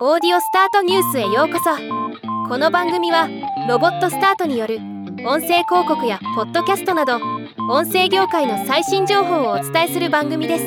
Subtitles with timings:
[0.00, 1.70] オーディオスタートニュースへようこそ。
[2.48, 3.28] この番組は
[3.68, 4.78] ロボットスタートによる
[5.24, 7.20] 音声広告やポッドキャストなど
[7.70, 10.64] 音声業界の最新情報をお伝えする番組です。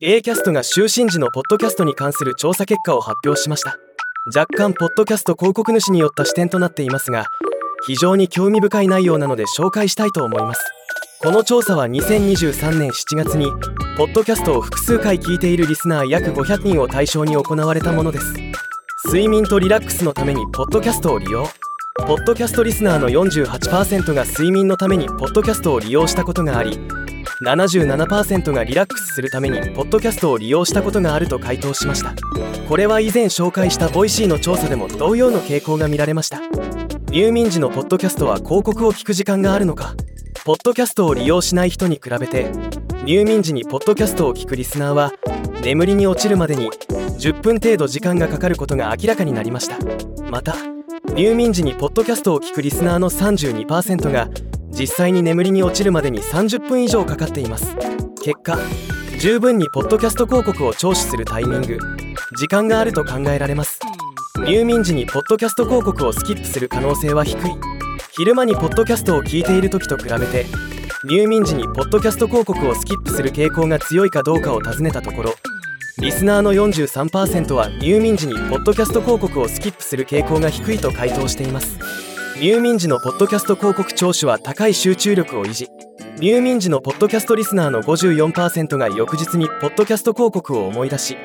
[0.00, 3.78] A キャストが就寝時のポッドキャストに関する調査結果を発表しました。
[4.36, 7.24] 若干ポッドキャスト広告主によった視点となっていますが
[7.86, 10.60] 非常に興味深い内容なので紹介したいと思います。
[11.22, 13.50] この調査は2023年7月に
[13.98, 18.32] ポッドキャストを複数回聞いているリスナー約500人を対象に行われたものです。
[19.06, 21.48] 睡眠とリラックスのためにポッドキャストを利用。
[22.06, 26.78] ポッドキャストリスナーの48%が睡眠のためにポッドキャストを利用したことがあり
[27.42, 32.14] 77%がリラックスするためにポッドキャストを利用したことがあると回答しました。
[32.68, 36.40] これは以前紹介したボイシーの調査でも同様の傾向が見られました。
[37.10, 39.96] 入眠時のポッドキャストは広告を聞く時間があるのか。
[40.44, 42.50] ポッドキャストを利用しない人に比べて
[43.04, 45.12] 入眠時にポッドキャストを聞くリスナーは
[45.62, 49.76] 眠りに落ちるまでに10分程度時間がかかることが明らかになりました。
[50.30, 50.56] また
[51.14, 54.28] 入眠時にポッドキャストを聞くリスナーの32%が
[54.70, 57.74] 実際に眠りに落ちるまでに30分以上かかっています。
[58.22, 58.58] 結果
[59.20, 61.78] 十分にポッドキャスト広告を聴取するタイミング
[62.36, 63.80] 時間があると考えられます。
[64.44, 67.50] 入眠時にポッドキャスト広告をスキップする可能性は低い。
[68.12, 70.44] 昼間にポッドキャストを聞いている時と比べて
[71.04, 75.34] 入眠時にポッドキャスト広告をスキップする傾向が強いかどうかを尋ねたところ
[75.98, 81.78] リスナーの43%は入眠時にポッドキャスト広告をスキップする傾向が低いと回答しています。
[82.40, 85.68] 入眠時のポッドキャスト広告聴取は高い集中力を維持。
[86.20, 91.16] 入眠時のポッドキャストリスナーの54%が翌日にポッドキャスト広告を思い出し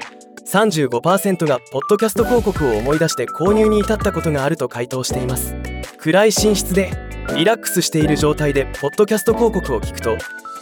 [0.47, 5.55] 35%がポッドキャスト広告を思い出して購入に至ったことがあると回答しています。
[5.97, 6.91] 暗い寝室で
[7.35, 10.17] リラックスしている状態でポッドキャスト広告を聞くと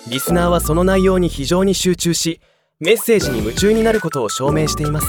[0.07, 2.39] リスナーはその内容に非常に集中し
[2.79, 5.07] メッセージに夢中になることを証明しています。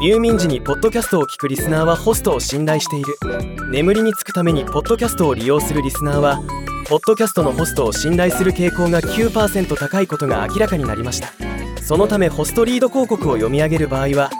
[0.00, 3.70] 入眠時にポッドキャストを聞くリスナーはホストを信頼している。
[3.70, 6.42] 眠りにつくためにポッドキャストを利用するリスナーは
[6.88, 11.28] ポッドキャストのホストを信頼する傾向が9%高いことが明らかになりました。
[11.82, 14.30] そのためホストリード広告を読み上げる場合は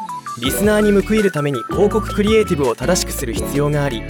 [0.42, 4.02] リスナーに報いるために広告クリエイティブを正しくする必要があり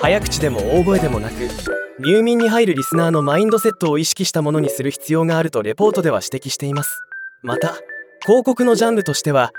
[0.00, 1.34] 早口でも大声でもなく
[1.98, 7.00] 入眠に入るリスナーのマインドセットを意識したものにする必要があるとレポートでは指摘しています。
[7.42, 7.74] また
[8.24, 9.52] 広告のジャンルとしては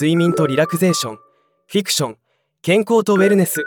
[0.00, 2.16] 睡眠とリラクゼーションフィクション
[2.62, 3.66] 健康とウェルネス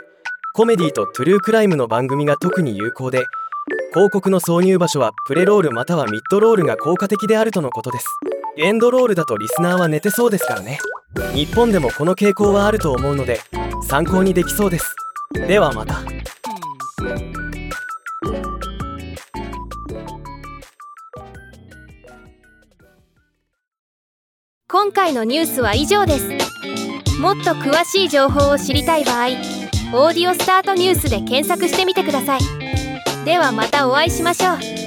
[0.54, 3.24] コメディとトゥルークライムの番組が特に有効で
[3.92, 8.06] 広告の挿入場所はプレロールまたはミッドロールが効果的であるとのことです。
[8.58, 10.78] エンドロールだとリスナーは寝てそうですからね。
[11.34, 13.40] 日本でもこの傾向はあると思うので
[13.82, 14.96] 参考にできそうです。
[15.46, 16.02] ではまた。
[24.68, 26.28] 今回のニュースは以上です。
[27.20, 29.26] もっと詳しい情報を知りたい場合
[29.94, 32.40] 「オーディオスタートニュース」で検索してみてください。
[33.24, 34.85] ではまたお会いしましょう。